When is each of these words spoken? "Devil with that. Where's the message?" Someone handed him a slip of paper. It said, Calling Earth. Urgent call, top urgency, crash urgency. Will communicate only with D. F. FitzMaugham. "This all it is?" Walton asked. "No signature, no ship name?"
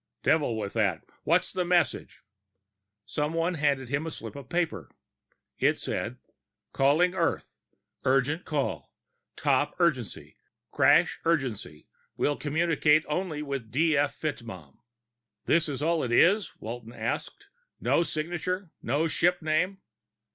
"Devil 0.23 0.57
with 0.57 0.73
that. 0.73 1.03
Where's 1.25 1.53
the 1.53 1.63
message?" 1.63 2.21
Someone 3.05 3.53
handed 3.53 3.89
him 3.89 4.07
a 4.07 4.09
slip 4.09 4.35
of 4.35 4.49
paper. 4.49 4.89
It 5.59 5.77
said, 5.77 6.17
Calling 6.73 7.13
Earth. 7.13 7.51
Urgent 8.03 8.43
call, 8.43 8.91
top 9.35 9.75
urgency, 9.77 10.37
crash 10.71 11.19
urgency. 11.23 11.87
Will 12.17 12.35
communicate 12.35 13.05
only 13.07 13.43
with 13.43 13.69
D. 13.69 13.95
F. 13.95 14.19
FitzMaugham. 14.19 14.79
"This 15.45 15.69
all 15.83 16.01
it 16.03 16.11
is?" 16.11 16.51
Walton 16.59 16.93
asked. 16.93 17.45
"No 17.79 18.01
signature, 18.01 18.71
no 18.81 19.07
ship 19.07 19.39
name?" 19.43 19.81